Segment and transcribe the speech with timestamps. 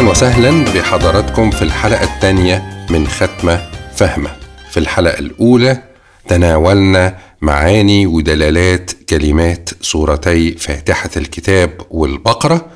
[0.00, 4.30] أهلا وسهلا بحضراتكم في الحلقة الثانية من ختمة فاهمة.
[4.70, 5.82] في الحلقة الأولى
[6.28, 12.66] تناولنا معاني ودلالات كلمات سورتي فاتحة الكتاب والبقرة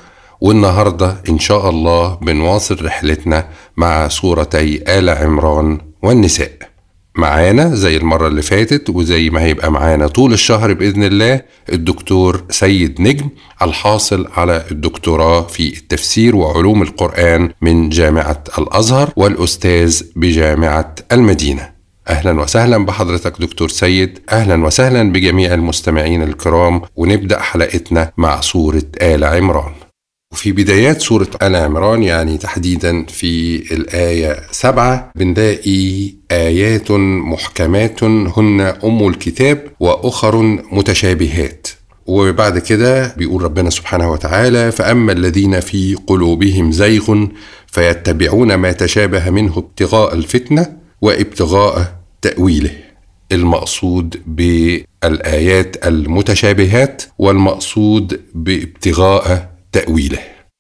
[0.40, 6.52] والنهاردة إن شاء الله بنواصل رحلتنا مع سورتي آل عمران والنساء.
[7.16, 13.00] معانا زي المرة اللي فاتت وزي ما هيبقى معانا طول الشهر بإذن الله الدكتور سيد
[13.00, 13.28] نجم
[13.62, 21.74] الحاصل على الدكتوراه في التفسير وعلوم القرآن من جامعة الأزهر والأستاذ بجامعة المدينة.
[22.08, 24.18] أهلا وسهلا بحضرتك دكتور سيد.
[24.32, 29.72] أهلا وسهلا بجميع المستمعين الكرام ونبدأ حلقتنا مع سورة آل عمران.
[30.34, 39.08] وفي بدايات سورة آل عمران يعني تحديدا في الآية سبعة بنلاقي آيات محكمات هن أم
[39.08, 41.68] الكتاب وأخر متشابهات.
[42.06, 47.26] وبعد كده بيقول ربنا سبحانه وتعالى فأما الذين في قلوبهم زيغ
[47.66, 52.70] فيتبعون ما تشابه منه ابتغاء الفتنة وابتغاء تأويله.
[53.32, 60.18] المقصود بالآيات المتشابهات والمقصود بابتغاء تأويله.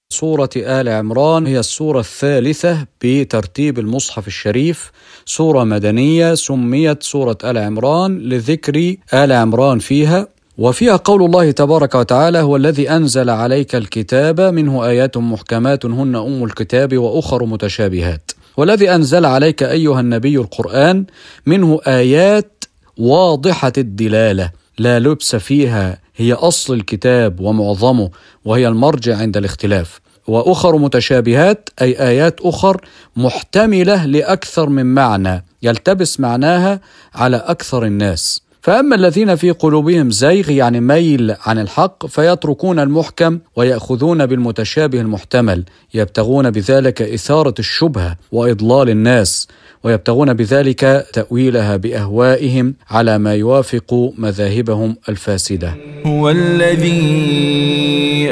[0.08, 4.92] سورة آل عمران هي السورة الثالثة بترتيب المصحف الشريف.
[5.26, 10.28] سورة مدنية سميت سورة آل عمران لذكر آل عمران فيها.
[10.58, 16.44] وفيها قول الله تبارك وتعالى هو الذي أنزل عليك الكتاب منه آيات محكمات هن أم
[16.44, 18.30] الكتاب وأخر متشابهات.
[18.56, 21.04] والذي أنزل عليك أيها النبي القرآن
[21.46, 22.64] منه آيات
[22.98, 28.10] واضحة الدلالة لا لبس فيها هي أصل الكتاب ومعظمه
[28.44, 30.00] وهي المرجع عند الاختلاف.
[30.26, 32.80] وأخر متشابهات أي آيات أخر
[33.16, 36.80] محتملة لأكثر من معنى يلتبس معناها
[37.14, 38.44] على أكثر الناس.
[38.62, 46.50] فأما الذين في قلوبهم زيغ يعني ميل عن الحق فيتركون المحكم ويأخذون بالمتشابه المحتمل يبتغون
[46.50, 49.48] بذلك إثارة الشبهة وإضلال الناس.
[49.84, 55.74] ويبتغون بذلك تأويلها بأهوائهم على ما يوافق مذاهبهم الفاسدة.
[56.06, 57.04] هو الذي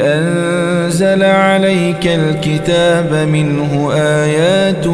[0.01, 4.87] أنزل عليك الكتاب منه آيات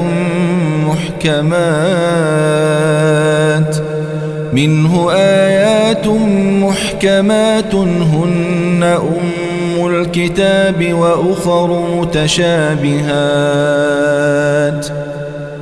[1.24, 2.10] محكمات
[4.54, 6.08] منه آيات
[6.64, 12.80] محكمات هن أم الكتاب وأخر متشابهات.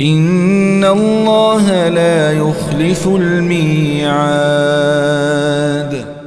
[0.00, 4.18] إن الله لا يخلف الميعاد.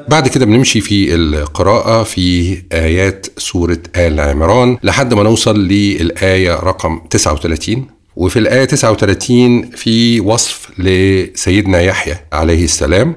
[0.07, 6.99] بعد كده بنمشي في القراءة في آيات سورة آل عمران لحد ما نوصل للآية رقم
[7.09, 13.15] 39 وفي الآية 39 في وصف لسيدنا يحيى عليه السلام.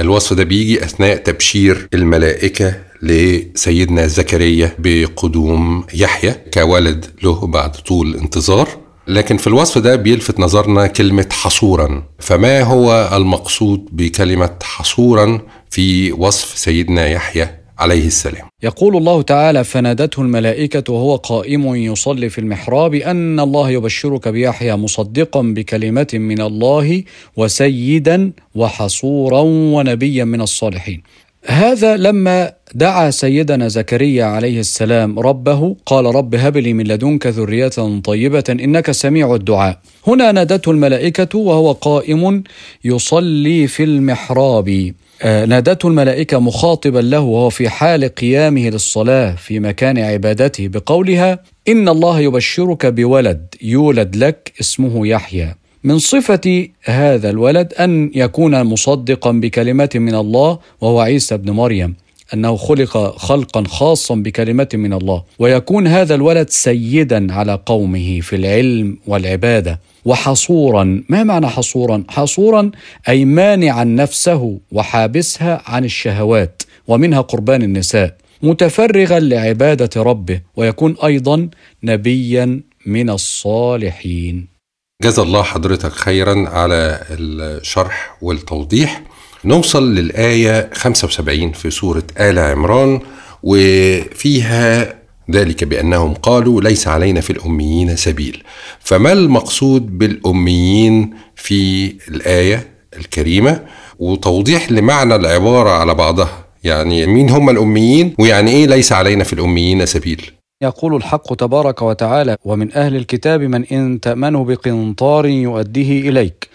[0.00, 8.83] الوصف ده بيجي أثناء تبشير الملائكة لسيدنا زكريا بقدوم يحيى كولد له بعد طول انتظار.
[9.08, 12.02] لكن في الوصف ده بيلفت نظرنا كلمة حصورا.
[12.18, 15.40] فما هو المقصود بكلمة حصورا
[15.70, 17.48] في وصف سيدنا يحيى
[17.78, 24.28] عليه السلام؟ يقول الله تعالى فنادته الملائكة وهو قائم يصلي في المحراب أن الله يبشرك
[24.28, 27.02] بيحيى مصدقا بكلمة من الله
[27.36, 29.40] وسيدا وحصورا
[29.74, 31.02] ونبيا من الصالحين.
[31.46, 38.00] هذا لما دعا سيدنا زكريا عليه السلام ربه قال رب هب لي من لدنك ذرية
[38.04, 39.78] طيبة إنك سميع الدعاء.
[40.06, 42.42] هنا نادته الملائكة وهو قائم
[42.84, 44.92] يصلي في المحراب.
[45.22, 51.38] آه، نادته الملائكة مخاطبا له وهو في حال قيامه للصلاة في مكان عبادته بقولها
[51.68, 55.54] إن الله يبشرك بولد يولد لك اسمه يحيى.
[55.84, 61.94] من صفة هذا الولد أن يكون مصدقا بكلمة من الله وهو عيسى بن مريم
[62.34, 65.22] أنه خلق خلقا خاصا بكلمة من الله.
[65.38, 69.80] ويكون هذا الولد سيدا على قومه في العلم والعبادة.
[70.04, 72.70] وحصورا ما معنى حصورا؟ حصورا
[73.08, 78.16] أي مانعا نفسه وحابسها عن الشهوات ومنها قربان النساء.
[78.42, 81.48] متفرغا لعبادة ربه ويكون أيضا
[81.82, 84.53] نبيا من الصالحين.
[85.02, 89.02] جزا الله حضرتك خيرا على الشرح والتوضيح.
[89.44, 93.00] نوصل للآية 75 في سورة آل عمران
[93.42, 94.94] وفيها
[95.30, 98.42] ذلك بأنهم قالوا ليس علينا في الأميين سبيل.
[98.80, 103.64] فما المقصود بالأميين في الآية الكريمة؟
[103.98, 109.86] وتوضيح لمعنى العبارة على بعضها يعني مين هم الأميين ويعني إيه ليس علينا في الأميين
[109.86, 110.30] سبيل؟
[110.64, 116.48] يقول الحق تبارك وتعالى ومن أهل الكتاب من إن تأمنه بقنطار يؤديه إليك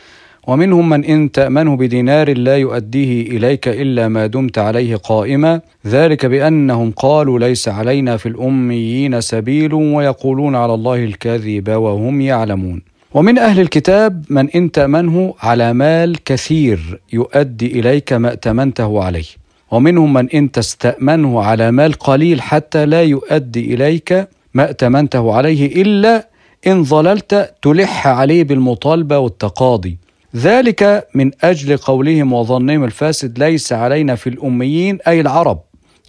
[0.47, 6.91] ومنهم من إن تأمنه بدينار لا يؤديه إليك إلا ما دمت عليه قائما ذلك بأنهم
[6.91, 12.81] قالوا ليس علينا في الأميين سبيل ويقولون على الله الكذب وهم يعلمون.
[13.13, 19.38] ومن أهل الكتاب من إن تأمنه على مال كثير يؤدي إليك ما ائتمنته عليه.
[19.71, 26.27] ومنهم من إن تستأمنه على مال قليل حتى لا يؤدي إليك ما ائتمنته عليه إلا
[26.68, 29.98] إن ظللت تلح عليه بالمطالبة والتقاضي.
[30.36, 35.60] ذلك من أجل قولهم وظنهم الفاسد ليس علينا في الأميين أي العرب.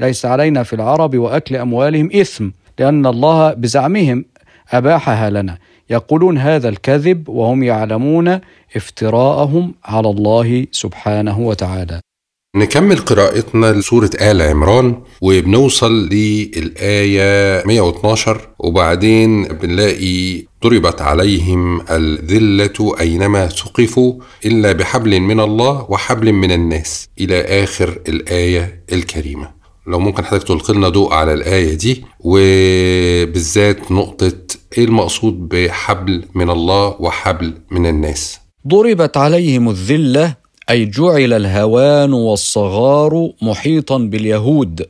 [0.00, 2.48] ليس علينا في العرب وأكل أموالهم إثم
[2.78, 4.24] لأن الله بزعمهم
[4.72, 5.58] أباحها لنا.
[5.90, 8.40] يقولون هذا الكذب وهم يعلمون
[8.76, 12.00] افتراءهم على الله سبحانه وتعالى.
[12.56, 24.14] نكمل قراءتنا لسورة آل عمران وبنوصل للآية 112 وبعدين بنلاقي ضربت عليهم الذلة أينما ثقفوا
[24.46, 29.50] إلا بحبل من الله وحبل من الناس إلى آخر الآية الكريمة.
[29.86, 34.32] لو ممكن حضرتك تلقي لنا ضوء على الآية دي وبالذات نقطة
[34.78, 38.38] إيه المقصود بحبل من الله وحبل من الناس؟
[38.68, 40.34] ضربت عليهم الذلة
[40.70, 44.86] أي جعل الهوان والصغار محيطا باليهود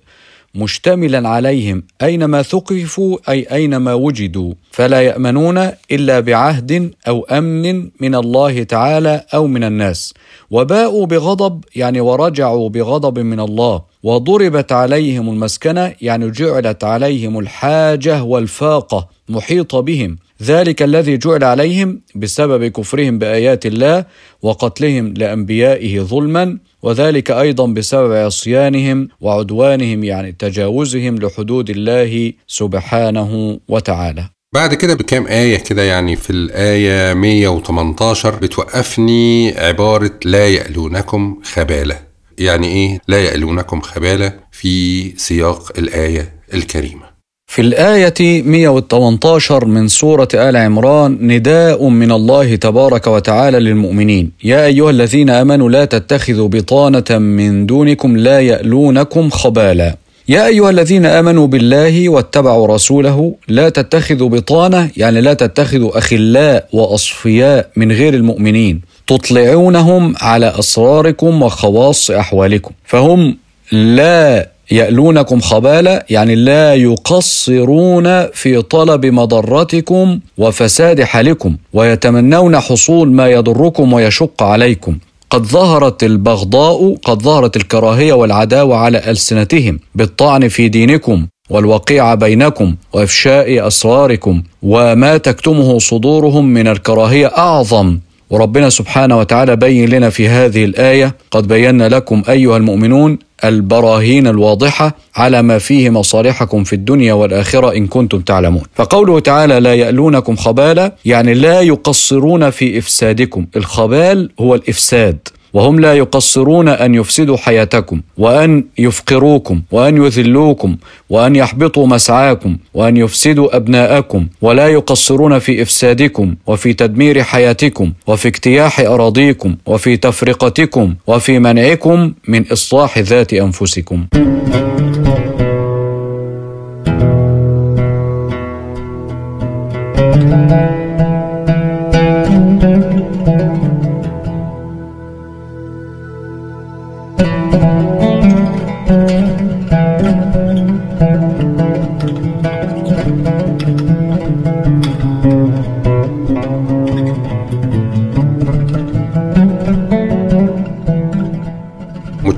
[0.55, 8.63] مشتملا عليهم أينما ثقفوا أي أينما وجدوا فلا يأمنون إلا بعهد أو أمن من الله
[8.63, 10.15] تعالى أو من الناس.
[10.51, 13.83] وباءوا بغضب يعني ورجعوا بغضب من الله.
[14.03, 20.19] وضربت عليهم المسكنة يعني جعلت عليهم الحاجة والفاقة محيطة بهم.
[20.43, 24.05] ذلك الذي جعل عليهم بسبب كفرهم بآيات الله
[24.43, 34.25] وقتلهم لأنبيائه ظلما وذلك أيضا بسبب عصيانهم وعدوانهم يعني تجاوزهم لحدود الله سبحانه وتعالى.
[34.55, 41.99] بعد كده بكام آية كده؟ يعني في الآية 118 بتوقفني عبارة لا يألونكم خبالة
[42.39, 47.10] يعني إيه لا يألونكم خبالة في سياق الآية الكريمة.
[47.51, 54.33] في الآية 118 من سورة آل عمران نداء من الله تبارك وتعالى للمؤمنين.
[54.45, 59.97] يا أيها الذين آمنوا لا تتخذوا بطانة من دونكم لا يألونكم خبالا.
[60.29, 67.71] يا أيها الذين آمنوا بالله واتبعوا رسوله لا تتخذوا بطانة يعني لا تتخذوا أخلاء وأصفياء
[67.77, 68.81] من غير المؤمنين.
[69.07, 72.71] تطلعونهم على أسراركم وخواص أحوالكم.
[72.85, 73.37] فهم
[73.73, 83.93] لا يألونكم خبالا يعني لا يقصرون في طلب مضرتكم وفساد حالكم ويتمنون حصول ما يضركم
[83.93, 84.99] ويشق عليكم.
[85.31, 93.67] قد ظهرت البغضاء قد ظهرت الكراهية والعداوة على ألسنتهم بالطعن في دينكم والوقيعه بينكم وإفشاء
[93.67, 97.99] أسراركم وما تكتمه صدورهم من الكراهية أعظم.
[98.31, 104.97] وربنا سبحانه وتعالى بين لنا في هذه الآية قد بينا لكم أيها المؤمنون البراهين الواضحة
[105.17, 108.63] على ما فيه مصالحكم في الدنيا والآخرة إن كنتم تعلمون.
[108.75, 113.47] فقوله تعالى لا يألونكم خبالا يعني لا يقصرون في إفسادكم.
[113.57, 115.19] الخبال هو الإفساد.
[115.55, 120.77] وهم لا يقصرون أن يفسدوا حياتكم وأن يفقروكم وأن يذلوكم
[121.11, 128.81] وأن يحبطوا مسعاكم وأن يفسدوا أبناءكم ولا يقصرون في إفسادكم وفي تدمير حياتكم وفي اجتياح
[128.81, 134.07] أراضيكم وفي تفرقتكم وفي منعكم من إصلاح ذات أنفسكم.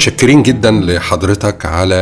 [0.02, 1.94] متشكرين جدا لحضرتك على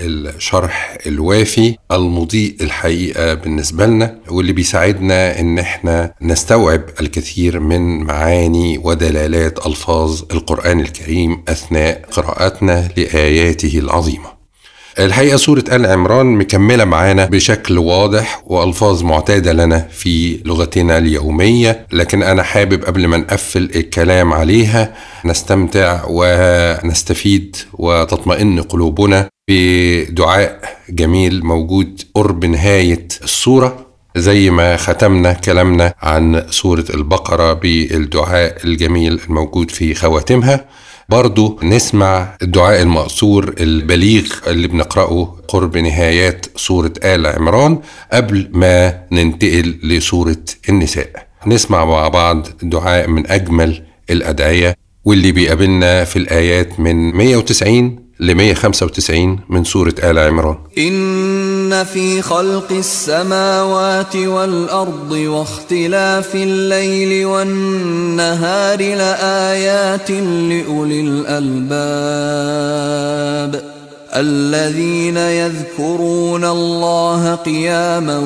[0.00, 9.66] الشرح الوافي المضيء الحقيقة بالنسبة لنا واللي بيساعدنا إن إحنا نستوعب الكثير من معاني ودلالات
[9.66, 14.31] ألفاظ القرآن الكريم أثناء قراءتنا لآياته العظيمة.
[14.98, 22.22] الحقيقة سورة آل عمران مكملة معانا بشكل واضح وألفاظ معتادة لنا في لغتنا اليومية لكن
[22.22, 24.94] أنا حابب قبل ما نقفل الكلام عليها
[25.24, 36.44] نستمتع ونستفيد وتطمئن قلوبنا بدعاء جميل موجود قرب نهاية السورة زي ما ختمنا كلامنا عن
[36.50, 40.64] سورة البقرة بالدعاء الجميل الموجود في خواتمها.
[41.12, 47.78] برضو نسمع الدعاء المأثور البليغ اللي بنقرأه قرب نهايات سورة آل عمران
[48.12, 51.26] قبل ما ننتقل لسورة النساء.
[51.46, 59.38] نسمع مع بعض دعاء من أجمل الأدعية واللي بيقابلنا في الآيات من 190 ل 195
[59.48, 60.56] من سورة آل عمران.
[60.78, 71.72] إن في خلق السماوات والأرض واختلاف الليل والنهار لآيات لأولي الألباب.
[74.14, 78.18] الذين يذكرون الله قياما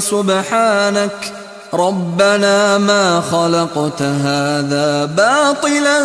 [0.00, 1.32] سبحانك.
[1.74, 5.98] ربنا ما خلقت هذا باطلا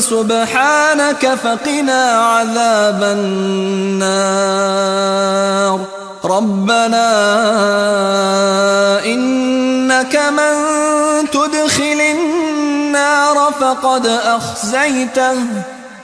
[0.00, 1.34] سبحانك.
[1.44, 4.38] فقنا عذاب النار.
[6.24, 7.08] ربنا
[9.04, 10.54] إنك من
[11.30, 11.97] تدخل
[13.08, 15.36] النار فقد أخزيته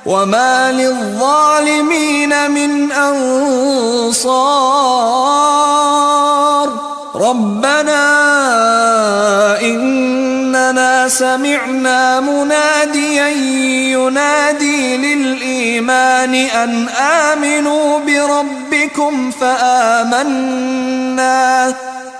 [0.06, 4.24] وما للظالمين من أنصار
[7.14, 8.04] ربنا
[9.60, 13.28] إننا سمعنا مناديا
[13.98, 20.64] ينادي للإيمان أن آمنوا بربكم فآمنا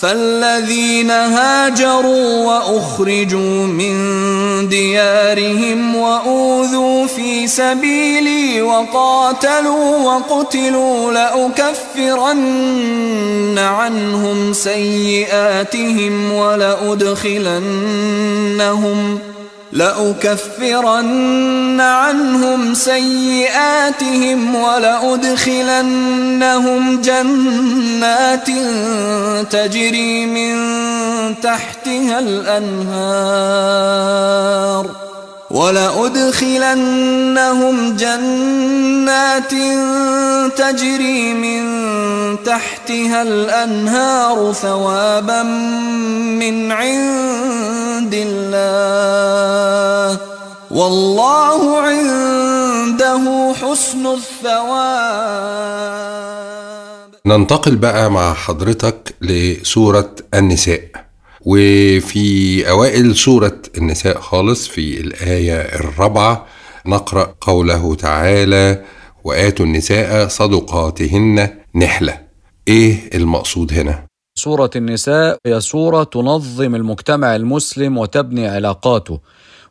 [0.00, 3.98] فالذين هاجروا وأخرجوا من
[4.68, 12.48] ديارهم وأوذوا في سبيلي وقاتلوا وقتلوا لأكفرن
[13.58, 17.58] عنهم سيئاتهم ولأدخلنهم
[19.72, 21.28] لأكفرن
[21.80, 25.80] عنهم سيئاتهم ولأدخلنهم
[27.00, 28.48] جنات
[29.50, 30.54] تجري من
[31.40, 33.48] تحتها الأنهار.
[35.50, 37.16] ولأدخلنهم
[37.96, 39.52] جنات
[40.56, 41.62] تجري من
[42.44, 45.42] تحتها الأنهار ثوابا
[46.42, 50.18] من عند الله.
[50.70, 55.48] والله عنده حسن الثواب.
[57.26, 61.07] ننتقل بقى مع حضرتك لسورة النساء.
[61.50, 66.46] وفي أوائل سورة النساء خالص في الآية الرابعة
[66.86, 68.84] نقرأ قوله تعالى
[69.24, 72.20] وآتوا النساء صدقاتهن نحلة.
[72.68, 74.04] إيه المقصود هنا؟
[74.38, 79.20] سورة النساء هي سورة تنظم المجتمع المسلم وتبني علاقاته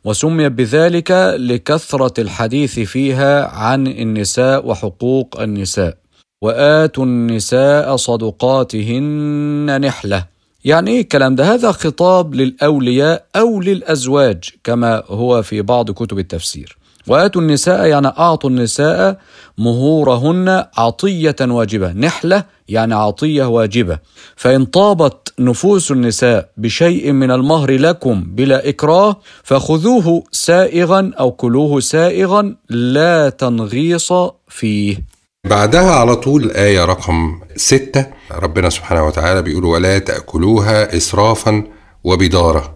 [0.04, 5.96] وسميت بذلك لكثرة الحديث فيها عن النساء وحقوق النساء.
[6.42, 10.37] وآتوا النساء صدقاتهن نحلة.
[10.68, 16.78] يعني إيه الكلام ده هذا خطاب للأولياء أو للأزواج كما هو في بعض كتب التفسير.
[17.06, 19.18] وآتوا النساء يعني أعطوا النساء
[19.58, 21.92] مهورهن عطية واجبة.
[21.92, 23.98] نحلة يعني عطية واجبة.
[24.36, 32.56] فإن طابت نفوس النساء بشيء من المهر لكم بلا إكراه فخذوه سائغا أو كلوه سائغا
[32.70, 34.12] لا تنغيص
[34.48, 35.17] فيه.
[35.48, 38.06] بعدها على طول الآية رقم ستة.
[38.32, 41.64] ربنا سبحانه وتعالى بيقول ولا تأكلوها إسرافا
[42.04, 42.74] وبدارة.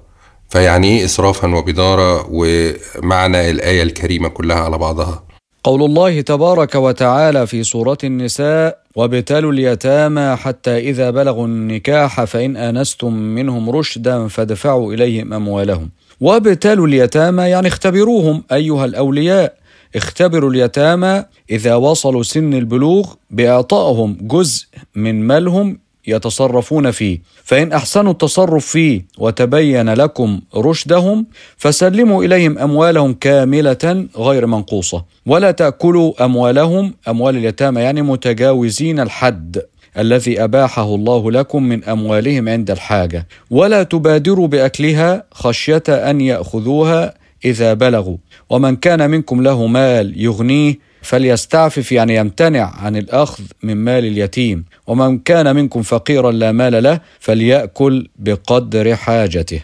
[0.49, 5.23] فيعني إيه إسرافا وبدارة ومعنى الآية الكريمة كلها على بعضها؟
[5.64, 13.12] قول الله تبارك وتعالى في سورة النساء وابتلوا اليتامى حتى إذا بلغوا النكاح فإن آنستم
[13.12, 15.91] منهم رشدا فادفعوا إليهم أموالهم.
[16.21, 19.62] وابتلوا اليتامى يعني اختبروهم أيها الأولياء.
[19.96, 27.18] اختبروا اليتامى إذا وصلوا سن البلوغ بإعطائهم جزء من مالهم يتصرفون فيه.
[27.44, 35.04] فإن أحسنوا التصرف فيه وتبين لكم رشدهم فسلموا إليهم أموالهم كاملة غير منقوصة.
[35.26, 39.62] ولا تأكلوا أموالهم أموال اليتامى يعني متجاوزين الحد
[39.99, 43.26] الذي أباحه الله لكم من أموالهم عند الحاجة.
[43.50, 48.16] ولا تبادروا بأكلها خشية أن يأخذوها إذا بلغوا.
[48.50, 54.64] ومن كان منكم له مال يغنيه فليستعفف يعني يمتنع عن الأخذ من مال اليتيم.
[54.87, 59.61] ومن كان منكم فقيرا لا مال له فليأكل بقدر حاجته.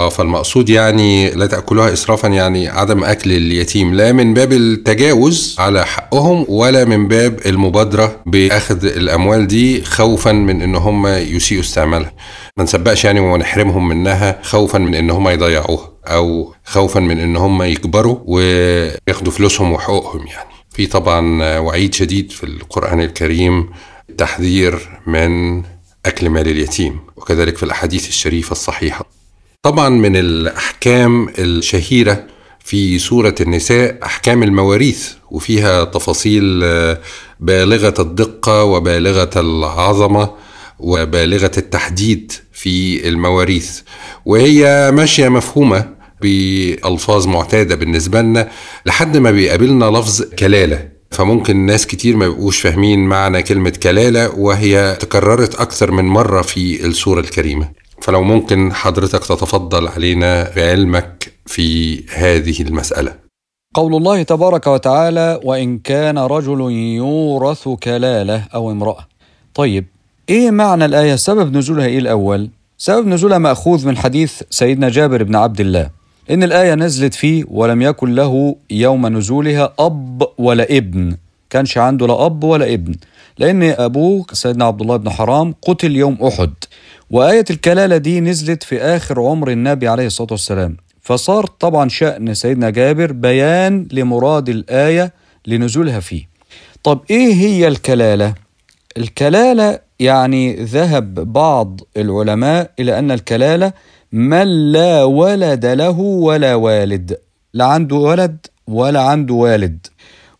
[0.00, 3.94] آه فالمقصود يعني لا تأكلوها إسرافا يعني عدم أكل اليتيم.
[3.94, 10.62] لا من باب التجاوز على حقهم ولا من باب المبادرة بأخذ الأموال دي خوفا من
[10.62, 12.12] إن هم يسيئوا استعمالها.
[12.56, 15.93] ما نسبقش يعني ونحرمهم منها خوفا من إن هم يضيعوها.
[16.06, 20.50] أو خوفا من إن هم يكبروا وياخدوا فلوسهم وحقوقهم يعني.
[20.70, 23.68] في طبعا وعيد شديد في القرآن الكريم
[24.18, 25.62] تحذير من
[26.06, 29.04] أكل مال اليتيم وكذلك في الأحاديث الشريفة الصحيحة.
[29.62, 32.24] طبعا من الأحكام الشهيرة
[32.64, 36.60] في سورة النساء أحكام المواريث وفيها تفاصيل
[37.40, 40.30] بالغة الدقة وبالغة العظمة
[40.78, 43.80] وبالغة التحديد في المواريث.
[44.24, 45.93] وهي ماشية مفهومة
[46.24, 48.48] بألفاظ معتادة بالنسبة لنا
[48.86, 50.88] لحد ما بيقابلنا لفظ كلالة.
[51.10, 56.86] فممكن ناس كتير ما بيبقوش فاهمين معنى كلمة كلالة وهي تكررت أكثر من مرة في
[56.86, 57.68] السورة الكريمة.
[58.00, 63.24] فلو ممكن حضرتك تتفضل علينا بعلمك في هذه المسألة.
[63.74, 69.08] قول الله تبارك وتعالى وإن كان رجل يورث كلالة أو امرأة
[69.54, 69.84] طيب
[70.28, 75.36] إيه معنى الآية؟ سبب نزولها إيه الأول؟ سبب نزولها مأخوذ من حديث سيدنا جابر بن
[75.36, 75.90] عبد الله.
[76.30, 81.16] إن الآية نزلت فيه ولم يكن له يوم نزولها أب ولا ابن.
[81.50, 82.94] كانش عنده لا أب ولا ابن.
[83.38, 86.50] لأن أبوه سيدنا عبد الله بن حرام قتل يوم أحد.
[87.10, 90.76] وآية الكلالة دي نزلت في آخر عمر النبي عليه الصلاة والسلام.
[91.02, 95.12] فصار طبعا شأن سيدنا جابر بيان لمراد الآية
[95.46, 96.28] لنزولها فيه.
[96.82, 98.34] طب إيه هي الكلالة؟
[98.96, 103.72] الكلالة يعني ذهب بعض العلماء إلى أن الكلالة
[104.14, 107.18] من لا ولد له ولا والد.
[107.54, 109.86] لا عنده ولد ولا عنده والد.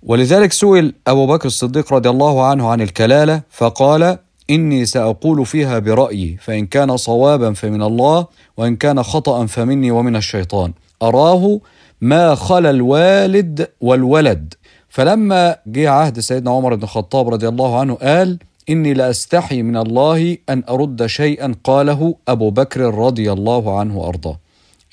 [0.02, 4.18] ولذلك سئل أبو بكر الصديق رضي الله عنه عن الكلالة فقال
[4.50, 10.72] إني سأقول فيها برأيي فإن كان صوابا فمن الله وإن كان خطأ فمني ومن الشيطان.
[11.02, 11.60] أراه
[12.00, 14.54] ما خلا الوالد والولد.
[14.88, 18.38] فلما جه عهد سيدنا عمر بن الخطاب رضي الله عنه قال
[18.70, 24.40] إني لأستحي من الله أن أرد شيئا قاله أبو بكر رضي الله عنه وأرضاه.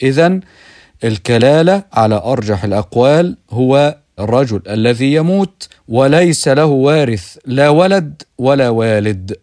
[0.03, 0.39] إذا
[1.03, 9.35] الكلالة على أرجح الأقوال هو الرجل الذي يموت وليس له وارث لا ولد ولا والد.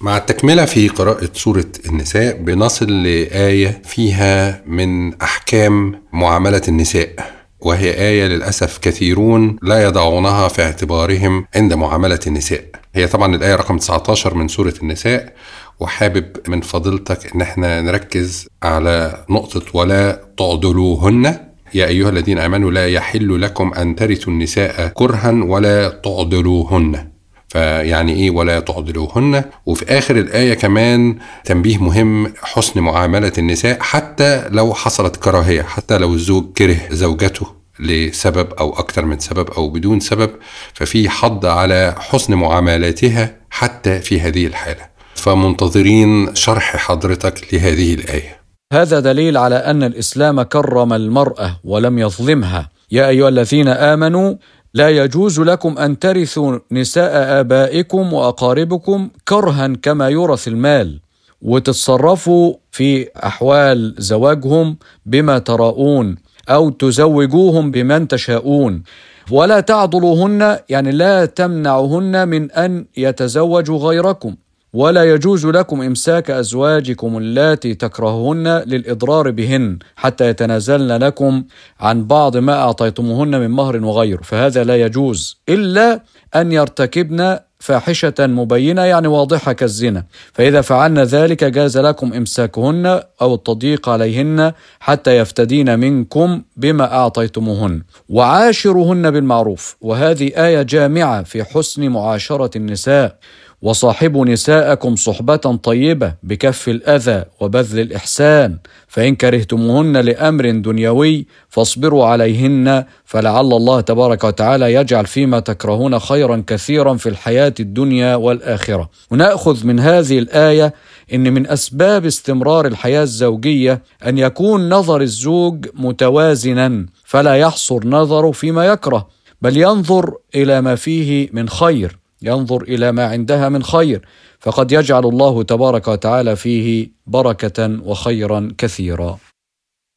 [0.00, 7.43] مع التكملة في قراءة سورة النساء بنصل لآية فيها من أحكام معاملة النساء.
[7.64, 12.64] وهي آية للأسف كثيرون لا يضعونها في اعتبارهم عند معاملة النساء.
[12.94, 15.32] هي طبعا الآية رقم 19 من سورة النساء.
[15.80, 21.36] وحابب من فضيلتك إن إحنا نركز على نقطة ولا تعضلوهن
[21.74, 27.08] يا أيها الذين آمنوا لا يحل لكم أن ترثوا النساء كرها ولا تعضلوهن
[27.54, 29.44] فيعني إيه ولا تعضلوهن.
[29.66, 36.14] وفي آخر الآية كمان تنبيه مهم حسن معاملة النساء حتى لو حصلت كراهية حتى لو
[36.14, 37.46] الزوج كره زوجته
[37.80, 40.30] لسبب أو أكثر من سبب أو بدون سبب
[40.74, 44.86] ففي حض على حسن معاملاتها حتى في هذه الحالة.
[45.14, 48.40] فمنتظرين شرح حضرتك لهذه الآية.
[48.72, 52.70] هذا دليل على أن الإسلام كرم المرأة ولم يظلمها.
[52.90, 54.34] يا أيها الذين آمنوا
[54.74, 61.00] لا يجوز لكم أن ترثوا نساء آبائكم وأقاربكم كرها كما يورث المال
[61.42, 66.16] وتتصرفوا في أحوال زواجهم بما تراءون
[66.48, 68.82] أو تزوجوهم بمن تشاءون.
[69.30, 74.36] ولا تعضلوهن يعني لا تمنعهن من أن يتزوجوا غيركم.
[74.74, 81.44] ولا يجوز لكم إمساك أزواجكم اللاتي تكرههن للإضرار بهن حتى يتنازلن لكم
[81.80, 86.02] عن بعض ما أعطيتموهن من مهر وغيره فهذا لا يجوز إلا
[86.34, 90.04] أن يرتكبن فاحشة مبينة يعني واضحة كالزنا.
[90.32, 97.82] فإذا فعلن ذلك جاز لكم إمساكهن أو التضييق عليهن حتى يفتدين منكم بما أعطيتموهن.
[98.08, 99.76] وعاشروهن بالمعروف.
[99.80, 103.18] وهذه آية جامعة في حسن معاشرة النساء.
[103.64, 113.52] وصاحبوا نساءكم صحبة طيبة بكف الأذى وبذل الإحسان فإن كرهتموهن لأمر دنيوي فاصبروا عليهن فلعل
[113.52, 118.90] الله تبارك وتعالى يجعل فيما تكرهون خيرا كثيرا في الحياة الدنيا والآخرة.
[119.10, 120.74] ونأخذ من هذه الآية
[121.14, 128.66] إن من أسباب استمرار الحياة الزوجية أن يكون نظر الزوج متوازنا فلا يحصر نظره فيما
[128.66, 129.08] يكره
[129.42, 132.03] بل ينظر إلى ما فيه من خير.
[132.24, 134.08] ينظر إلى ما عندها من خير.
[134.40, 139.18] فقد يجعل الله تبارك وتعالى فيه بركة وخيرا كثيرا.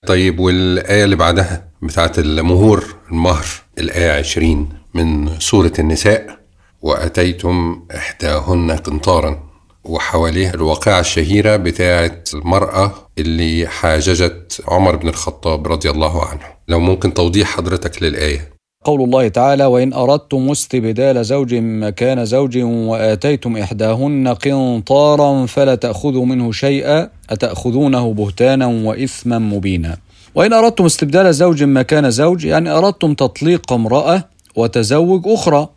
[0.08, 3.46] طيب والآية اللي بعدها بتاعت المهور المهر
[3.78, 6.40] الآية 20 من سورة النساء
[6.82, 9.44] وأتيتم إحداهن قنطارا
[9.84, 16.46] وحواليها الواقعة الشهيرة بتاعت المرأة اللي حاججت عمر بن الخطاب رضي الله عنه.
[16.68, 18.57] لو ممكن توضيح حضرتك للآية.
[18.84, 26.52] قول الله تعالى وإن أردتم استبدال زوج مكان زوج وآتيتم إحداهن قنطارا فلا تأخذوا منه
[26.52, 29.98] شيئا أتأخذونه بهتانا وإثما مبينا.
[30.36, 34.24] وإن أردتم استبدال زوج مكان زوج يعني أردتم تطليق امرأة
[34.56, 35.68] وتزوج أخرى.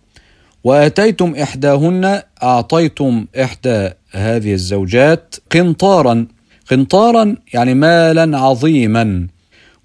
[0.64, 6.26] وآتيتم إحداهن أعطيتم إحدى هذه الزوجات قنطارا.
[6.70, 9.26] قنطارا يعني مالا عظيما.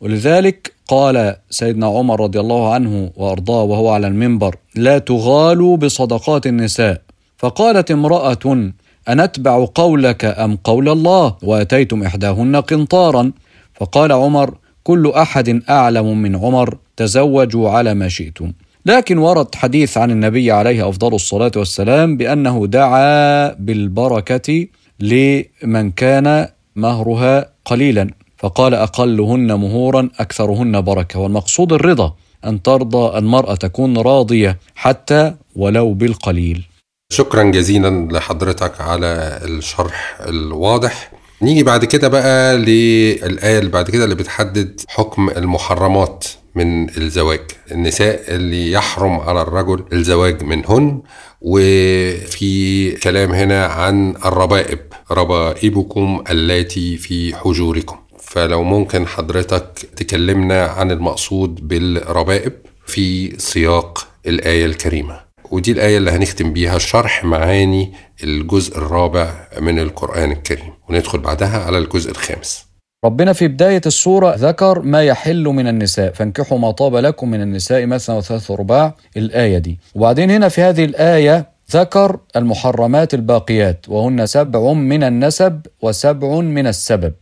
[0.02, 7.02] ولذلك قال سيدنا عمر رضي الله عنه وأرضاه وهو على المنبر لا تغالوا بصدقات النساء.
[7.38, 8.72] فقالت امرأة
[9.10, 13.32] أنتبع قولك أم قول الله؟ وأتيتم إحداهن قنطارا.
[13.74, 18.52] فقال عمر كل أحد أعلم من عمر تزوجوا على ما شئتم.
[18.86, 24.68] لكن ورد حديث عن النبي عليه أفضل الصلاة والسلام بأنه دعا بالبركة
[25.00, 28.10] لمن كان مهرها قليلا.
[28.38, 31.20] فقال أقلهن مهورا أكثرهن بركة.
[31.20, 32.14] والمقصود الرضا
[32.46, 36.66] أن ترضى المرأة تكون راضية حتى ولو بالقليل.
[37.12, 41.12] شكرا جزيلا لحضرتك على الشرح الواضح.
[41.42, 47.42] نيجي بعد كده بقى للآية اللي بعد كده اللي بتحدد حكم المحرمات من الزواج.
[47.72, 51.02] النساء اللي يحرم على الرجل الزواج منهن.
[51.42, 54.80] وفي كلام هنا عن الربائب
[55.12, 57.96] ربائبكم اللاتي في حجوركم.
[58.28, 62.54] فلو ممكن حضرتك تكلمنا عن المقصود بالربائب
[62.86, 65.20] في سياق الآية الكريمة.
[65.52, 70.74] ودي الآية اللي هنختم بيها شرح معاني الجزء الرابع من القرآن الكريم.
[70.90, 72.66] وندخل بعدها على الجزء الخامس.
[73.06, 76.14] ربنا في بداية السورة ذكر ما يحل من النساء.
[76.14, 79.80] فانكحوا ما طاب لكم من النساء مثنى وثلاث ورباع الآية دي.
[79.96, 87.14] وبعدين هنا في هذه الآية ذكر المحرمات الباقيات وهن سبع من النسب وسبع من السبب.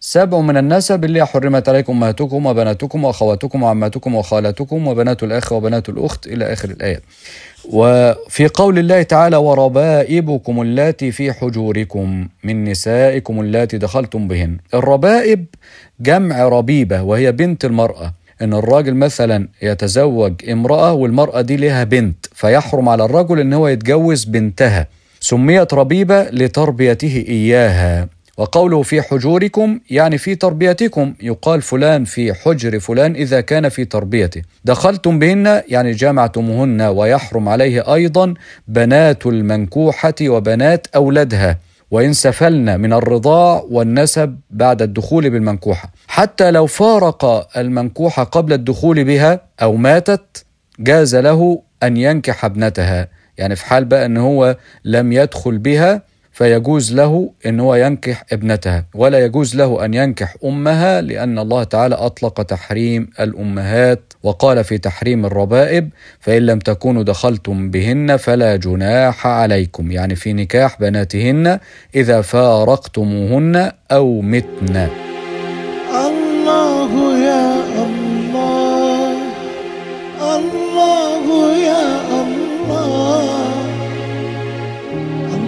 [0.00, 6.26] سبع من النسب اللي حرمت عليكم أمهاتكم وبناتكم وأخواتكم وعماتكم وخالاتكم وبنات الأخ وبنات الأخت
[6.26, 7.02] إلى آخر الآية.
[7.72, 14.56] وفي قول الله تعالى وربائبكم اللاتي في حجوركم من نسائكم اللاتي دخلتم بهن.
[14.74, 15.44] الربائب
[16.00, 18.14] جمع ربيبة وهي بنت المرأة.
[18.42, 24.24] إن الراجل مثلا يتزوج امرأة والمرأة دي لها بنت فيحرم على الرجل إن هو يتجوز
[24.24, 24.86] بنتها.
[25.20, 28.08] سميت ربيبة لتربيته إياها
[28.38, 31.14] وقوله في حجوركم يعني في تربيتكم.
[31.22, 34.42] يقال فلان في حجر فلان إذا كان في تربيته.
[34.64, 38.34] دخلتم بهن يعني جامعتموهن ويحرم عليه أيضا
[38.68, 41.58] بنات المنكوحة وبنات أولادها.
[41.90, 45.92] وإن سفلن من الرضاع والنسب بعد الدخول بالمنكوحة.
[46.08, 50.44] حتى لو فارق المنكوحة قبل الدخول بها أو ماتت
[50.80, 53.08] جاز له أن ينكح ابنتها.
[53.38, 56.02] يعني في حال بقى أن هو لم يدخل بها
[56.38, 61.94] فيجوز له إن هو ينكح ابنتها ولا يجوز له أن ينكح أمها لأن الله تعالى
[61.94, 69.90] أطلق تحريم الأمهات وقال في تحريم الربائب فإن لم تكونوا دخلتم بهن فلا جناح عليكم.
[69.90, 71.58] يعني في نكاح بناتهن
[71.94, 74.88] إذا فارقتموهن أو متن.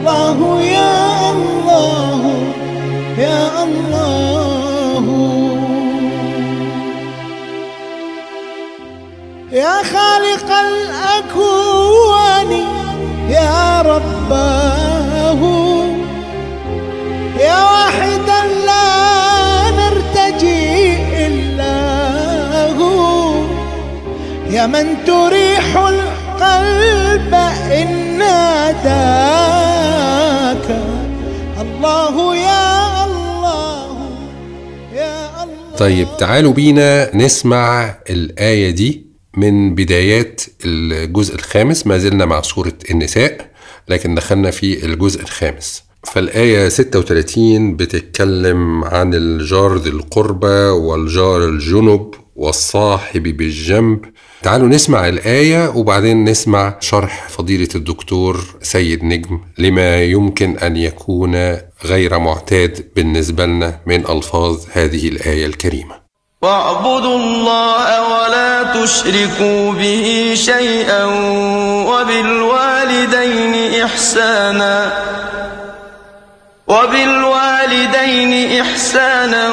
[0.00, 2.22] الله يا الله
[3.18, 5.04] يا الله.
[9.52, 12.52] يا خالق الأكوان
[13.28, 15.42] يا رباه.
[17.40, 18.86] يا واحدا لا
[19.70, 21.76] نرتجي إلا
[22.78, 23.32] هو.
[24.50, 27.34] يا من تريح القلب
[27.72, 29.49] إن ناداك
[31.80, 33.98] الله يا الله
[34.94, 35.76] يا الله.
[35.78, 41.86] طيب تعالوا بينا نسمع الآية دي من بدايات الجزء الخامس.
[41.86, 43.50] ما زلنا مع سورة النساء
[43.88, 45.82] لكن دخلنا في الجزء الخامس.
[46.04, 54.04] فالآية 36 بتتكلم عن الجار ذي القربى والجار الجنب والصاحب بالجنب.
[54.42, 62.18] تعالوا نسمع الآية وبعدين نسمع شرح فضيلة الدكتور سيد نجم لما يمكن أن يكون غير
[62.18, 65.94] معتاد بالنسبة لنا من ألفاظ هذه الآية الكريمة.
[66.42, 71.04] واعبدوا الله ولا تشركوا به شيئا
[71.90, 74.92] وبالوالدين إحسانا
[76.68, 79.48] وبالوالدين إحسانا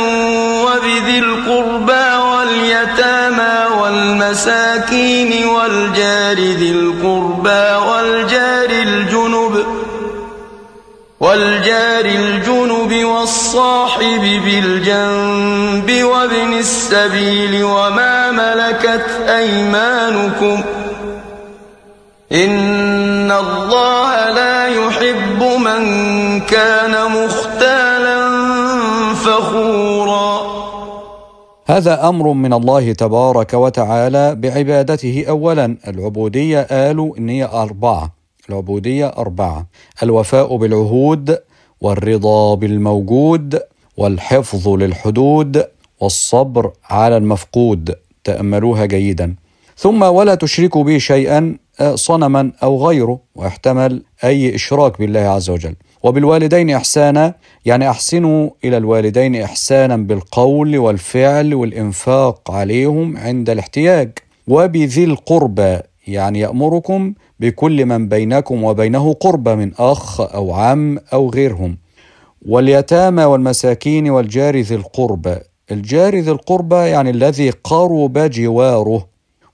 [0.66, 9.66] وبذي القربى واليتامى والمساكين والجار ذي القربى والجار الجنب
[11.20, 20.62] والجار الجنب والصاحب بالجنب وابن السبيل وما ملكت أيمانكم
[22.32, 25.82] إن الله لا يحب من
[26.42, 28.30] كان مختالا
[29.14, 30.58] فخورا.
[31.68, 38.17] هذا أمر من الله تبارك وتعالى بعبادته اولا العبودية قالوا ان هي أربعة.
[38.50, 39.68] العبودية أربعة
[40.04, 41.38] الوفاء بالعهود
[41.82, 43.60] والرضا بالموجود
[43.98, 45.66] والحفظ للحدود
[46.00, 47.96] والصبر على المفقود.
[48.24, 49.36] تأملوها جيدا.
[49.78, 53.20] ثم ولا تشركوا به شيئا آه، صنما أو غيره.
[53.36, 55.76] واحتمل أي إشراك بالله عز وجل.
[56.04, 57.34] وبالوالدين إحسانا
[57.66, 64.12] يعني أحسنوا إلى الوالدين إحسانا بالقول والفعل والإنفاق عليهم عند الاحتياج.
[64.48, 71.78] وبذي القربى يعني يأمركم بكل من بينكم وبينه قربى من أخ أو عم أو غيرهم.
[72.46, 75.36] واليتامى والمساكين والجار ذي القربى
[75.72, 79.08] الجار ذي القربى يعني الذي قرب جواره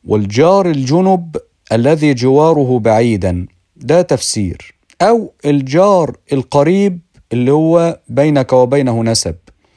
[0.07, 1.37] والجار الجنب
[1.71, 3.45] الذي جواره بعيدا.
[3.75, 4.75] ده تفسير.
[5.01, 6.99] أو الجار القريب
[7.33, 9.35] اللي هو بينك وبينه نسب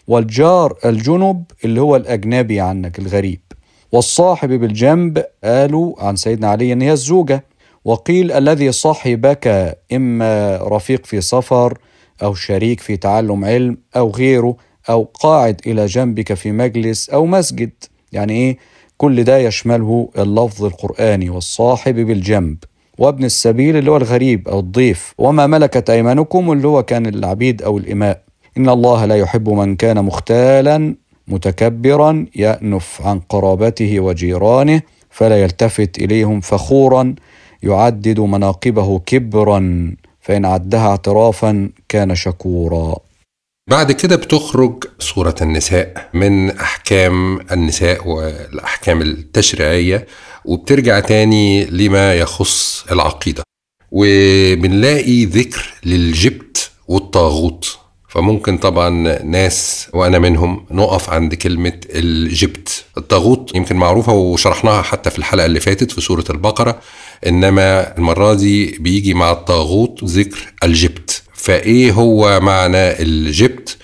[0.08, 3.40] والجار الجنب اللي هو الأجنبي عنك الغريب.
[3.92, 7.44] والصاحب بالجنب قالوا عن سيدنا علي إن هي الزوجة.
[7.86, 11.78] وقيل الذي صاحبك إما رفيق في سفر
[12.22, 14.56] أو شريك في تعلم علم أو غيره
[14.90, 17.70] أو قاعد إلى جنبك في مجلس أو مسجد.
[18.12, 18.58] يعني إيه؟
[18.96, 22.56] كل ده يشمله اللفظ القرآني والصاحب بالجنب.
[22.98, 25.14] وابن السبيل اللي هو الغريب أو الضيف.
[25.18, 28.22] وما ملكت أيمانكم اللي هو كان العبيد أو الإماء.
[28.58, 30.94] إن الله لا يحب من كان مختالا
[31.28, 37.14] متكبرا يأنف عن قرابته وجيرانه فلا يلتفت إليهم فخورا
[37.62, 42.96] يعدد مناقبه كبرا فإن عدها اعترافا كان شكورا.
[43.70, 50.06] بعد كده بتخرج سورة النساء من أحكام النساء والأحكام التشريعية
[50.44, 53.42] وبترجع تاني لما يخص العقيدة.
[53.90, 57.78] وبنلاقي ذكر للجبت والطاغوت.
[58.16, 58.90] فممكن طبعا
[59.22, 62.84] ناس وأنا منهم نقف عند كلمة الجبت.
[62.98, 66.80] الطاغوت يمكن معروفة وشرحناها حتى في الحلقة اللي فاتت في سورة البقرة
[67.26, 71.22] إنما المرة دي بيجي مع الطاغوت ذكر الجبت.
[71.34, 73.76] فإيه هو معنى الجبت؟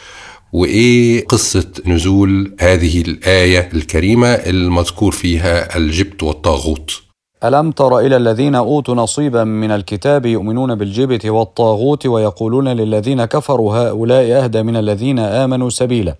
[0.52, 7.02] وإيه قصة نزول هذه الآية الكريمة المذكور فيها الجبت والطاغوت؟
[7.44, 14.44] ألم تر إلى الذين أوتوا نصيبا من الكتاب يؤمنون بالجبت والطاغوت ويقولون للذين كفروا هؤلاء
[14.44, 16.14] أهدى من الذين آمنوا سبيلا؟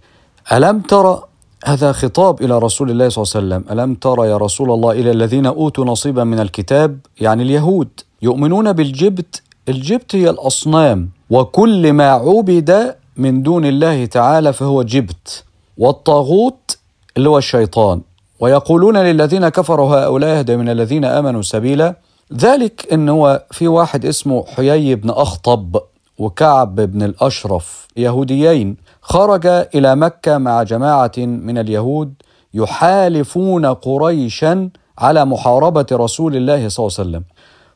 [0.53, 1.25] ألم تر
[1.65, 3.81] هذا خطاب إلى رسول الله صلى الله عليه وسلم.
[3.81, 7.89] ألم تر يا رسول الله إلى الذين أوتوا نصيبا من الكتاب يعني اليهود
[8.23, 15.45] يؤمنون بالجبت؟ الجبت هي الأصنام وكل ما عبد من دون الله تعالى فهو جبت
[15.79, 16.79] والطاغوت
[17.17, 18.01] اللي هو الشيطان.
[18.43, 21.95] ويقولون للذين كفروا هؤلاء اهدى من الذين آمنوا سبيلا.
[22.35, 25.77] ذلك إن هو في واحد اسمه حيي بن أخطب
[26.19, 32.15] وكعب بن الأشرف يهوديين خرج إلى مكة مع جماعة من اليهود
[32.55, 37.25] يحالفون قريشا على محاربة رسول الله صلى الله عليه وسلم.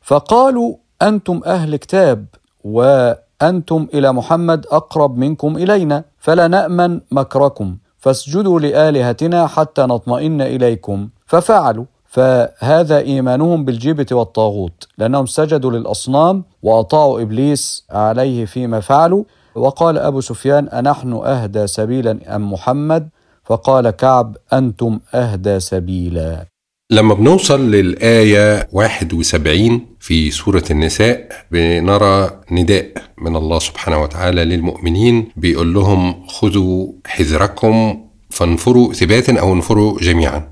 [0.01, 2.25] فقالوا أنتم أهل كتاب
[2.63, 7.77] وأنتم إلى محمد أقرب منكم إلينا فلا نأمن مكركم.
[8.07, 11.09] فاسجدوا لآلهتنا حتى نطمئن إليكم.
[11.25, 19.23] ففعلوا فهذا إيمانهم بالجبت والطاغوت لأنهم سجدوا للأصنام وأطاعوا إبليس عليه فيما فعلوا.
[19.55, 23.09] وقال أبو سفيان أنحن أهدى سبيلا أم محمد؟
[23.43, 26.45] فقال كعب أنتم أهدى سبيلا.
[26.91, 35.73] لما بنوصل للآية 71 في سورة النساء بنرى نداء من الله سبحانه وتعالى للمؤمنين بيقول
[35.73, 40.47] لهم خذوا حذركم فانفروا ثباتا أو انفروا جميعا.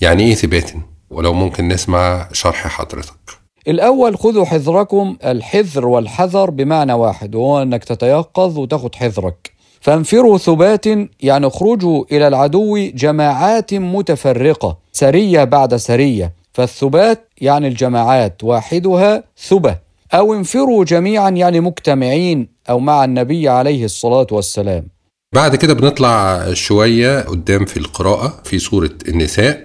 [0.00, 3.40] يعني إيه ثباتا؟ ولو ممكن نسمع شرح حضرتك.
[3.68, 9.59] الأول خذوا حذركم الحذر والحذر بمعنى واحد وهو أنك تتيقظ وتاخد حذرك.
[9.80, 10.86] فانفروا ثبات
[11.20, 16.32] يعني اخرجوا إلى العدو جماعات متفرقة سرية بعد سرية.
[16.52, 19.76] فالثبات يعني الجماعات واحدها ثبة.
[20.14, 24.86] أو انفروا جميعا يعني مجتمعين أو مع النبي عليه الصلاة والسلام.
[25.34, 29.62] بعد كده بنطلع شوية قدام في القراءة في سورة النساء.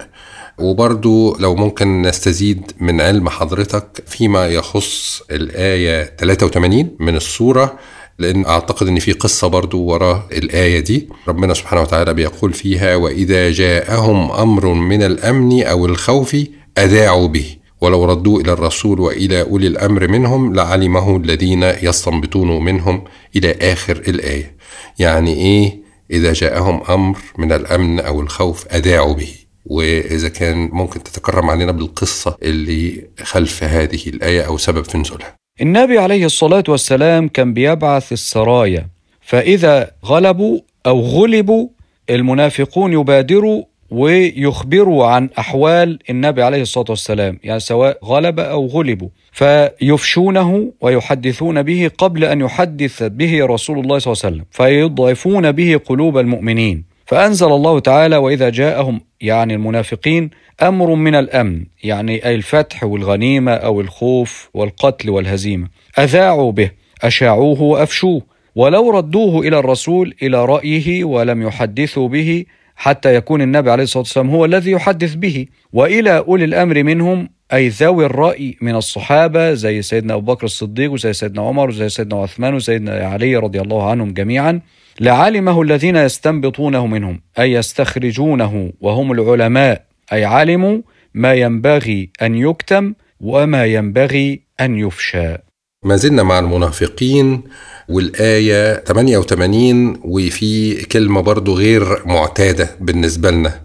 [0.58, 7.78] وبرضو لو ممكن نستزيد من علم حضرتك فيما يخص الآية 83 من السورة
[8.18, 11.08] لأن أعتقد أن في قصة برضو وراء الآية دي.
[11.28, 16.36] ربنا سبحانه وتعالى بيقول فيها وإذا جاءهم أمر من الأمن أو الخوف
[16.78, 17.56] أذاعوا به.
[17.80, 23.04] ولو ردوا إلى الرسول وإلى أولي الأمر منهم لعلمه الذين يستنبطون منهم
[23.36, 24.56] إلى آخر الآية.
[24.98, 29.34] يعني إيه؟ إذا جاءهم أمر من الأمن أو الخوف أذاعوا به.
[29.66, 35.45] وإذا كان ممكن تتكرم علينا بالقصة اللي خلف هذه الآية أو سبب في نزولها.
[35.62, 38.88] النبي عليه الصلاة والسلام كان بيبعث السرايا
[39.20, 41.68] فإذا غلبوا أو غلبوا
[42.10, 50.72] المنافقون يبادروا ويخبروا عن أحوال النبي عليه الصلاة والسلام يعني سواء غلب أو غلبوا فيفشونه
[50.80, 56.18] ويحدثون به قبل أن يحدث به رسول الله صلى الله عليه وسلم فيضعفون به قلوب
[56.18, 56.95] المؤمنين.
[57.06, 60.30] فأنزل الله تعالى وإذا جاءهم يعني المنافقين
[60.62, 65.68] أمر من الأمن يعني أي الفتح والغنيمة أو الخوف والقتل والهزيمة.
[65.98, 66.70] أذاعوا به
[67.02, 68.22] أشاعوه وأفشوه
[68.54, 72.44] ولو ردوه إلى الرسول إلى رأيه ولم يحدثوا به
[72.76, 75.46] حتى يكون النبي عليه الصلاة والسلام هو الذي يحدث به.
[75.72, 81.12] وإلى أولي الأمر منهم أي ذوي الرأي من الصحابة زي سيدنا أبو بكر الصديق وزي
[81.12, 84.60] سيدنا عمر وزي سيدنا عثمان وسيدنا علي رضي الله عنهم جميعا.
[85.00, 89.84] لعلمه الذين يستنبطونه منهم أي يستخرجونه وهم العلماء.
[90.12, 90.78] أي علموا
[91.14, 95.45] ما ينبغي أن يكتم وما ينبغي أن يفشى.
[95.86, 97.42] ما زلنا مع المنافقين
[97.88, 103.60] والآية 88 وفي كلمة برضو غير معتادة بالنسبة لنا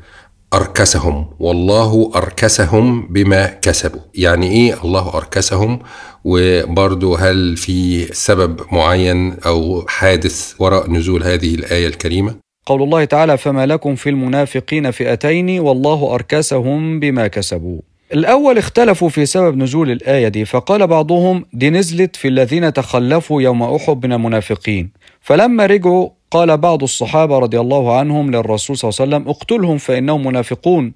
[0.54, 1.30] أركسهم.
[1.40, 4.00] والله أركسهم بما كسبوا.
[4.16, 5.80] يعني إيه الله أركسهم؟
[6.24, 13.38] وبرضو هل في سبب معين أو حادث وراء نزول هذه الآية الكريمة؟ قول الله تعالى
[13.38, 17.82] فما لكم في المنافقين فئتين والله أركسهم بما كسبوا.
[18.14, 23.64] الأول اختلفوا في سبب نزول الآية دي فقال بعضهم دي نزلت في الذين تخلفوا يوم
[23.64, 29.16] أحب من المنافقين فلما رجعوا قال بعض الصحابة رضي الله عنهم للرسول صلى الله عليه
[29.16, 30.94] وسلم اقتلهم فإنهم منافقون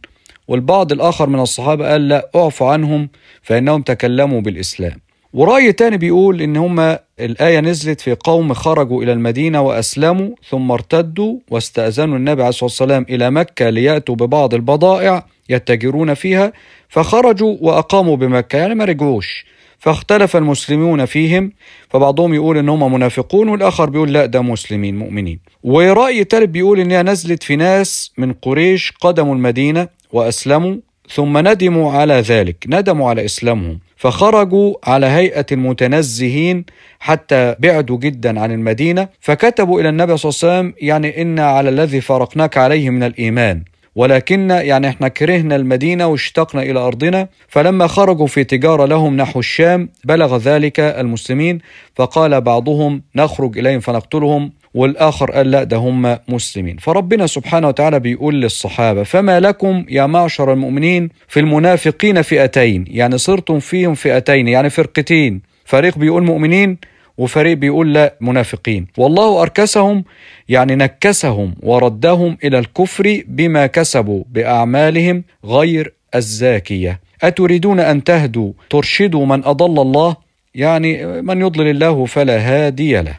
[0.48, 3.10] والبعض الآخر من الصحابة قال لا اعف عنهم
[3.42, 5.00] فإنهم تكلموا بالإسلام
[5.34, 11.36] ورأي تاني بيقول إن هما الآية نزلت في قوم خرجوا إلى المدينة وأسلموا ثم ارتدوا
[11.52, 16.54] واستأذنوا النبي عليه الصلاة والسلام إلى مكة ليأتوا ببعض البضائع يتجرون فيها
[16.90, 19.46] فخرجوا وأقاموا بمكة يعني ما رجعوش.
[19.80, 21.52] فاختلف المسلمون فيهم
[21.90, 25.40] فبعضهم يقول ان هم منافقون والآخر بيقول لا ده مسلمين مؤمنين.
[25.64, 30.76] ورأي تالت بيقول انها نزلت في ناس من قريش قدموا المدينة وأسلموا
[31.10, 33.80] ثم ندموا على ذلك ندموا على إسلامهم.
[33.98, 36.66] فخرجوا على هيئة المتنزهين
[37.00, 41.70] حتى بعدوا جدا عن المدينة فكتبوا إلى النبي صلى الله عليه وسلم يعني إن على
[41.70, 43.64] الذي فارقناك عليه من الإيمان.
[43.96, 49.90] ولكن يعني إحنا كرهنا المدينة واشتقنا إلى أرضنا فلما خرجوا في تجارة لهم نحو الشام
[50.04, 51.60] بلغ ذلك المسلمين
[51.96, 58.42] فقال بعضهم نخرج إليهم فنقتلهم والآخر قال لا ده هم مسلمين فربنا سبحانه وتعالى بيقول
[58.42, 65.42] للصحابة فما لكم يا معشر المؤمنين في المنافقين فئتين يعني صرتم فيهم فئتين يعني فرقتين
[65.66, 66.78] فريق بيقول مؤمنين
[67.18, 68.88] وفريق بيقول لا منافقين.
[68.98, 70.04] والله أركسهم
[70.50, 77.00] يعني نكسهم وردهم إلى الكفر بما كسبوا بأعمالهم غير الزاكية.
[77.24, 80.16] أتريدون أن تهدوا ترشدوا من أضل الله؟
[80.56, 83.18] يعني من يضلل الله فلا هادي له.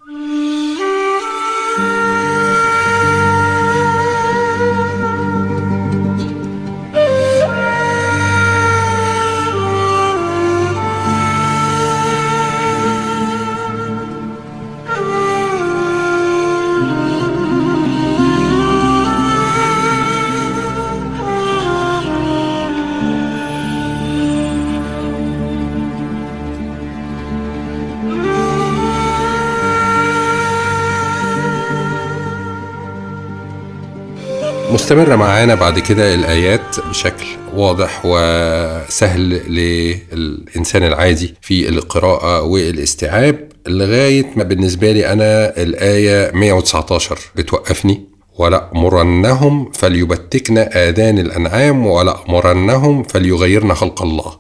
[34.87, 39.21] مستمرة معانا بعد كده الآيات بشكل واضح وسهل
[40.13, 48.05] للإنسان العادي في القراءة والاستيعاب لغاية ما بالنسبة لي أنا الآية 119 بتوقفني.
[48.39, 54.39] ولأمرنهم فليبتكن آذان الأنعام ولأمرنهم فليغيرن خلق الله.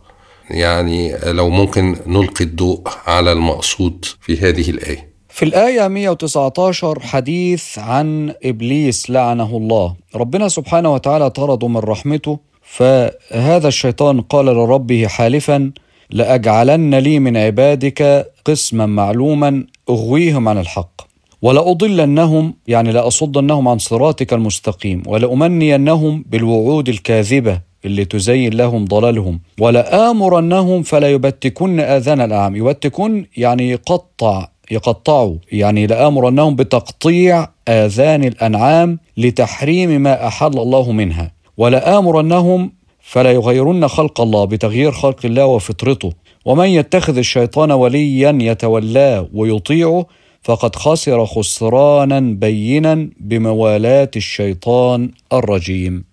[0.50, 5.15] يعني لو ممكن نلقي الضوء على المقصود في هذه الآية.
[5.36, 9.94] في الآية 119 حديث عن إبليس لعنه الله.
[10.14, 15.72] ربنا سبحانه وتعالى طرده من رحمته فهذا الشيطان قال لربه حالفا
[16.10, 21.02] لأجعلن لي من عبادك قسما معلوما أغويهم عن الحق.
[21.42, 31.10] ولأضلنهم يعني لأصدنهم عن صراطك المستقيم ولأمنينهم بالوعود الكاذبة اللي تزين لهم ضلالهم ولآمرنهم فلا
[31.10, 35.36] يبتكن آذان الأعم يبتكن يعني يقطع يقطعوا.
[35.52, 41.32] يعني لآمرنهم بتقطيع آذان الأنعام لتحريم ما أحل الله منها.
[41.56, 46.12] ولآمرنهم فلا يغيرن خلق الله بتغيير خلق الله وفطرته.
[46.44, 50.06] ومن يتخذ الشيطان وليا يتولاه ويطيعه
[50.42, 56.04] فقد خسر خسرانا بينا بموالاة الشيطان الرجيم.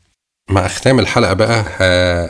[0.49, 1.66] مع ختام الحلقة بقى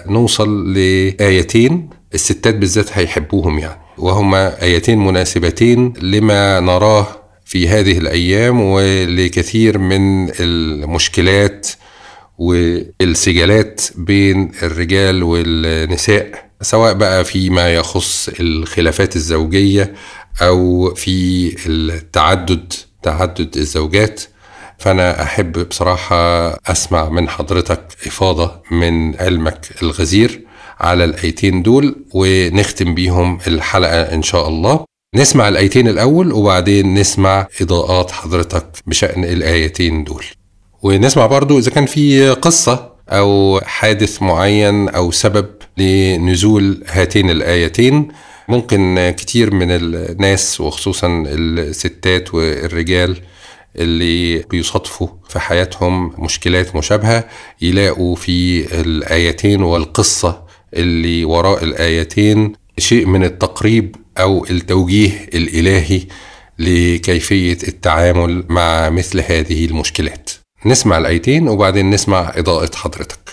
[0.07, 1.89] هنوصل لآيتين.
[2.13, 3.82] الستات بالذات هيحبوهم يعني.
[3.97, 7.07] وهما آيتين مناسبتين لما نراه
[7.45, 11.67] في هذه الأيام ولكثير من المشكلات
[12.37, 19.93] والسجالات بين الرجال والنساء سواء بقى فيما يخص الخلافات الزوجية
[20.41, 22.73] أو في التعدد
[23.03, 24.21] تعدد الزوجات.
[24.77, 30.41] فأنا أحب بصراحة أسمع من حضرتك إفاضة من علمك الغزير.
[30.83, 34.85] على الآيتين دول ونختم بيهم الحلقة إن شاء الله.
[35.15, 40.25] نسمع الآيتين الأول وبعدين نسمع إضاءات حضرتك بشأن الآيتين دول.
[40.81, 45.45] ونسمع برضو إذا كان في قصة أو حادث معين أو سبب
[45.77, 48.07] لنزول هاتين الآيتين
[48.49, 53.17] ممكن كتير من الناس وخصوصا الستات والرجال
[53.75, 57.23] اللي بيصادفوا في حياتهم مشكلات مشابهة
[57.61, 60.42] يلاقوا في الآيتين والقصة
[60.73, 66.01] اللي وراء الآيتين شيء من التقريب أو التوجيه الإلهي
[66.59, 70.31] لكيفية التعامل مع مثل هذه المشكلات.
[70.65, 73.32] نسمع الآيتين وبعدين نسمع إضاءة حضرتك.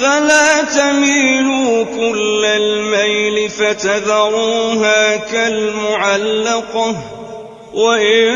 [0.00, 6.96] فلا تميلوا كل الميل فتذروها كالمعلقة
[7.74, 8.28] وإن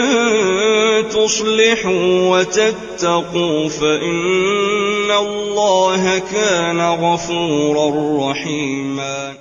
[1.09, 7.87] تصلحوا وتتقوا فإن الله كان غفورا
[8.31, 9.33] رحيما.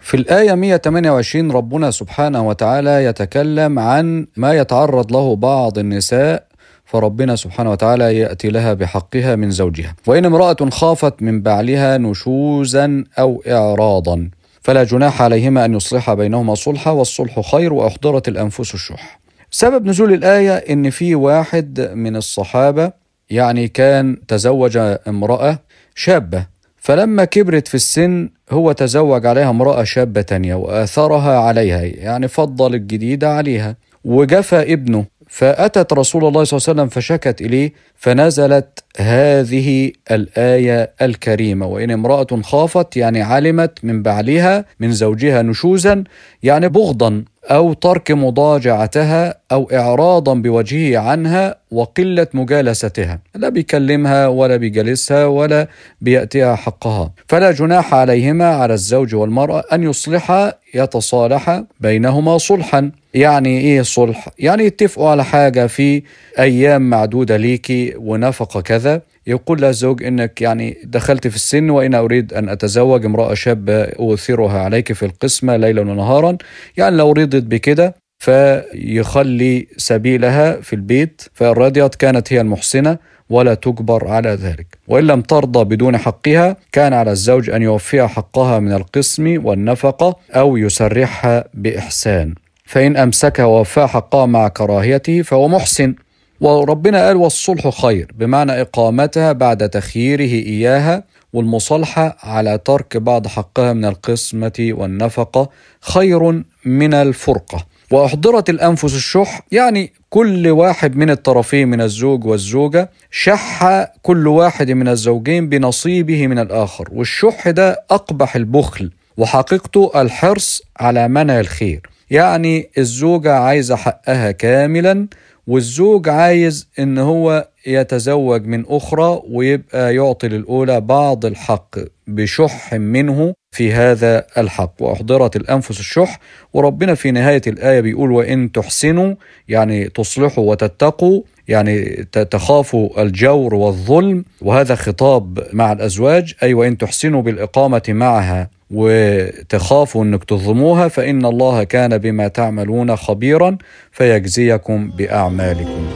[0.00, 6.49] في الآية 128 ربنا سبحانه وتعالى يتكلم عن ما يتعرض له بعض النساء
[6.90, 9.94] فربنا سبحانه وتعالى يأتي لها بحقها من زوجها.
[10.06, 14.30] وإن امرأة خافت من بعلها نشوزا أو إعراضا
[14.62, 19.20] فلا جناح عليهما أن يصلحا بينهما صلحا والصلح خير وأحضرت الأنفس الشح.
[19.50, 22.92] سبب نزول الآية إن في واحد من الصحابة
[23.30, 24.76] يعني كان تزوج
[25.08, 25.58] امرأة
[25.94, 32.74] شابة فلما كبرت في السن هو تزوج عليها امرأة شابة تانية وآثرها عليها يعني فضل
[32.74, 33.76] الجديدة عليها.
[34.04, 41.66] وجفى ابنه فأتت رسول الله صلى الله عليه وسلم فشكت إليه فنزلت هذه الآية الكريمة.
[41.66, 46.04] وإن امرأة خافت يعني علمت من بعلها من زوجها نشوزا
[46.42, 47.24] يعني بغضا.
[47.44, 53.18] أو ترك مضاجعتها أو إعراضا بوجهه عنها وقلة مجالستها.
[53.34, 55.68] لا بيكلمها ولا بيجلسها ولا
[56.00, 57.12] بيأتيها حقها.
[57.28, 62.90] فلا جناح عليهما على الزوج والمرأة أن يصلحا يتصالحا بينهما صلحا.
[63.14, 66.02] يعني إيه صلح؟ يعني يتفقوا على حاجة في
[66.38, 69.02] أيام معدودة ليكي ونفقة كذا.
[69.30, 74.58] يقول لها الزوج إنك يعني دخلت في السن وأنا أريد أن أتزوج امرأة شابة أوثرها
[74.58, 76.36] عليك في القسمة ليلا ونهارا.
[76.76, 82.98] يعني لو رضيت بكده فيخلي سبيلها في البيت فإن رضيت كانت هي المحسنة
[83.30, 84.78] ولا تجبر على ذلك.
[84.88, 90.56] وإن لم ترضى بدون حقها كان على الزوج أن يوفيها حقها من القسم والنفقة أو
[90.56, 92.34] يسرحها بإحسان.
[92.64, 95.94] فإن أمسكها ووفاها حقها مع كراهيته فهو محسن.
[96.40, 103.84] وربنا قال والصلح خير بمعنى إقامتها بعد تخييره إياها والمصالحة على ترك بعض حقها من
[103.84, 107.66] القسمة والنفقة خير من الفرقة.
[107.90, 114.88] وأحضرت الأنفس الشح يعني كل واحد من الطرفين من الزوج والزوجة شح كل واحد من
[114.88, 121.80] الزوجين بنصيبه من الآخر والشح ده أقبح البخل وحقيقته الحرص على منع الخير.
[122.10, 125.06] يعني الزوجة عايزة حقها كاملا
[125.50, 131.76] والزوج عايز إن هو يتزوج من أخرى ويبقى يعطي للأولى بعض الحق
[132.06, 134.74] بشح منه في هذا الحق.
[134.80, 136.18] وأحضرت الأنفس الشح.
[136.52, 139.14] وربنا في نهاية الآية بيقول وإن تحسنوا
[139.48, 141.84] يعني تصلحوا وتتقوا يعني
[142.30, 144.24] تخافوا الجور والظلم.
[144.40, 148.50] وهذا خطاب مع الأزواج أي وإن تحسنوا بالإقامة معها.
[148.70, 153.58] وتخافوا إنك تظلموها فإن الله كان بما تعملون خبيرا
[153.92, 155.86] فيجزيكم بأعمالكم.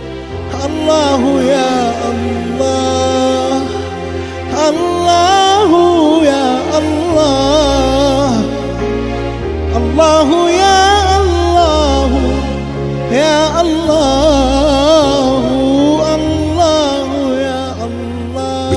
[0.64, 3.62] الله يا الله
[4.68, 5.70] الله
[6.24, 8.44] يا الله
[9.76, 10.83] الله يا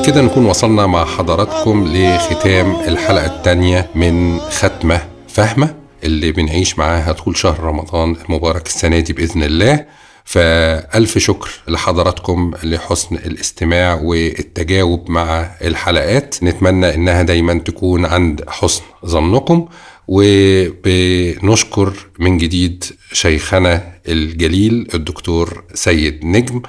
[0.07, 7.37] بكده نكون وصلنا مع حضراتكم لختام الحلقة الثانية من ختمة فهمة اللي بنعيش معاها طول
[7.37, 9.85] شهر رمضان المبارك السنة دي بإذن الله.
[10.25, 16.35] فألف شكر لحضراتكم لحسن الاستماع والتجاوب مع الحلقات.
[16.43, 19.67] نتمنى إنها دايما تكون عند حسن ظنكم.
[20.07, 22.83] وبنشكر من جديد
[23.13, 26.61] شيخنا الجليل الدكتور سيد نجم.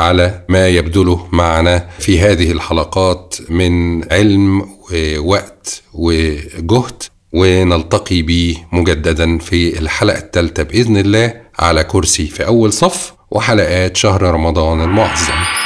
[0.00, 9.78] على ما يبذله معنا في هذه الحلقات من علم ووقت وجهد ونلتقي به مجددا في
[9.78, 15.59] الحلقة الثالثة بإذن الله على كرسي في أول صف وحلقات شهر رمضان المعظم.